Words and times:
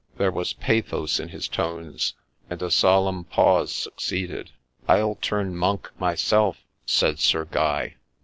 —There 0.17 0.31
was 0.31 0.53
pathos 0.53 1.19
in 1.19 1.29
his 1.29 1.47
tones, 1.47 2.15
and 2.49 2.59
a 2.63 2.71
solemn 2.71 3.23
pause 3.23 3.71
succeeded. 3.71 4.49
'I'll 4.87 5.19
turn 5.21 5.55
monk 5.55 5.91
myself 5.99 6.57
I' 6.57 6.65
said 6.87 7.19
Sir 7.19 7.45
Guy. 7.45 7.97